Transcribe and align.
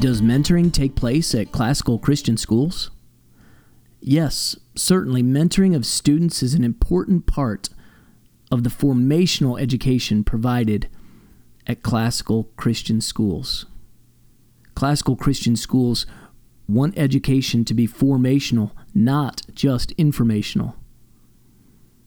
Does 0.00 0.22
mentoring 0.22 0.72
take 0.72 0.94
place 0.94 1.34
at 1.34 1.52
classical 1.52 1.98
Christian 1.98 2.38
schools? 2.38 2.90
Yes, 4.00 4.56
certainly, 4.74 5.22
mentoring 5.22 5.76
of 5.76 5.84
students 5.84 6.42
is 6.42 6.54
an 6.54 6.64
important 6.64 7.26
part 7.26 7.68
of 8.50 8.64
the 8.64 8.70
formational 8.70 9.60
education 9.60 10.24
provided 10.24 10.88
at 11.66 11.82
classical 11.82 12.44
Christian 12.56 13.02
schools. 13.02 13.66
Classical 14.74 15.16
Christian 15.16 15.54
schools 15.54 16.06
want 16.66 16.96
education 16.96 17.62
to 17.66 17.74
be 17.74 17.86
formational, 17.86 18.70
not 18.94 19.42
just 19.52 19.92
informational. 19.98 20.76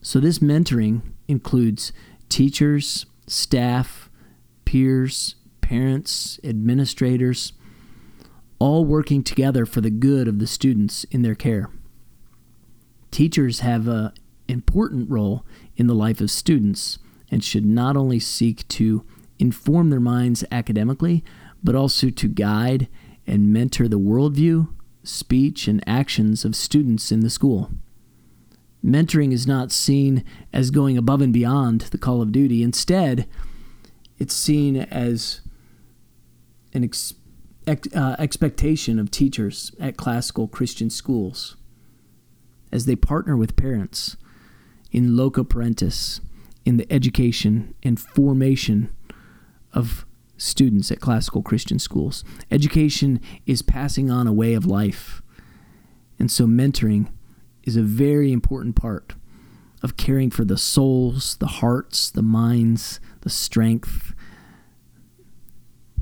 So, 0.00 0.18
this 0.18 0.38
mentoring 0.38 1.02
includes 1.28 1.92
teachers, 2.30 3.04
staff, 3.26 4.08
peers, 4.64 5.34
parents, 5.60 6.40
administrators, 6.42 7.52
all 8.62 8.84
working 8.84 9.24
together 9.24 9.66
for 9.66 9.80
the 9.80 9.90
good 9.90 10.28
of 10.28 10.38
the 10.38 10.46
students 10.46 11.02
in 11.10 11.22
their 11.22 11.34
care. 11.34 11.68
Teachers 13.10 13.58
have 13.58 13.88
an 13.88 14.12
important 14.46 15.10
role 15.10 15.44
in 15.76 15.88
the 15.88 15.96
life 15.96 16.20
of 16.20 16.30
students 16.30 17.00
and 17.28 17.42
should 17.42 17.66
not 17.66 17.96
only 17.96 18.20
seek 18.20 18.68
to 18.68 19.04
inform 19.40 19.90
their 19.90 19.98
minds 19.98 20.44
academically, 20.52 21.24
but 21.64 21.74
also 21.74 22.08
to 22.08 22.28
guide 22.28 22.86
and 23.26 23.52
mentor 23.52 23.88
the 23.88 23.98
worldview, 23.98 24.68
speech, 25.02 25.66
and 25.66 25.82
actions 25.84 26.44
of 26.44 26.54
students 26.54 27.10
in 27.10 27.18
the 27.18 27.30
school. 27.30 27.72
Mentoring 28.84 29.32
is 29.32 29.44
not 29.44 29.72
seen 29.72 30.22
as 30.52 30.70
going 30.70 30.96
above 30.96 31.20
and 31.20 31.32
beyond 31.32 31.80
the 31.80 31.98
call 31.98 32.22
of 32.22 32.30
duty. 32.30 32.62
Instead, 32.62 33.26
it's 34.20 34.36
seen 34.36 34.76
as 34.76 35.40
an 36.72 36.84
ex- 36.84 37.14
ex- 37.66 37.94
uh, 37.94 38.16
expectation 38.18 38.98
of 38.98 39.10
teachers 39.10 39.72
at 39.80 39.96
classical 39.96 40.48
Christian 40.48 40.90
schools 40.90 41.56
as 42.70 42.86
they 42.86 42.96
partner 42.96 43.36
with 43.36 43.56
parents 43.56 44.16
in 44.90 45.16
loco 45.16 45.44
parentis 45.44 46.20
in 46.64 46.76
the 46.76 46.90
education 46.92 47.74
and 47.82 47.98
formation 47.98 48.94
of 49.72 50.06
students 50.36 50.90
at 50.90 51.00
classical 51.00 51.42
Christian 51.42 51.78
schools. 51.78 52.24
Education 52.50 53.20
is 53.46 53.62
passing 53.62 54.10
on 54.10 54.26
a 54.26 54.32
way 54.32 54.54
of 54.54 54.66
life. 54.66 55.22
And 56.18 56.30
so 56.30 56.46
mentoring 56.46 57.08
is 57.64 57.76
a 57.76 57.82
very 57.82 58.32
important 58.32 58.76
part 58.76 59.14
of 59.82 59.96
caring 59.96 60.30
for 60.30 60.44
the 60.44 60.58
souls, 60.58 61.36
the 61.36 61.46
hearts, 61.46 62.10
the 62.10 62.22
minds, 62.22 63.00
the 63.22 63.30
strength 63.30 64.14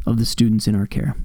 of 0.07 0.19
the 0.19 0.27
students 0.27 0.67
in 0.67 0.75
our 0.75 0.87
care. 0.87 1.17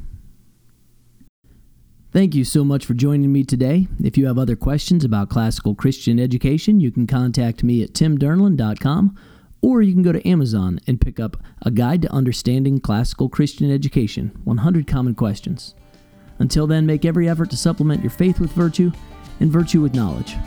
Thank 2.15 2.33
you 2.33 2.45
so 2.45 2.63
much 2.63 2.85
for 2.85 2.93
joining 2.93 3.33
me 3.33 3.43
today. 3.43 3.89
If 4.01 4.17
you 4.17 4.25
have 4.27 4.37
other 4.37 4.55
questions 4.55 5.03
about 5.03 5.27
classical 5.29 5.75
Christian 5.75 6.17
education, 6.17 6.79
you 6.79 6.89
can 6.89 7.07
contact 7.07 7.61
me 7.61 7.83
at 7.83 7.91
timdernland.com 7.91 9.19
or 9.61 9.81
you 9.81 9.91
can 9.91 10.01
go 10.01 10.13
to 10.13 10.25
Amazon 10.25 10.79
and 10.87 11.01
pick 11.01 11.19
up 11.19 11.35
A 11.63 11.71
Guide 11.71 12.03
to 12.03 12.13
Understanding 12.13 12.79
Classical 12.79 13.27
Christian 13.27 13.69
Education 13.69 14.31
100 14.45 14.87
Common 14.87 15.13
Questions. 15.13 15.75
Until 16.39 16.67
then, 16.67 16.85
make 16.85 17.03
every 17.03 17.27
effort 17.27 17.49
to 17.49 17.57
supplement 17.57 18.01
your 18.01 18.11
faith 18.11 18.39
with 18.39 18.53
virtue 18.53 18.93
and 19.41 19.51
virtue 19.51 19.81
with 19.81 19.93
knowledge. 19.93 20.37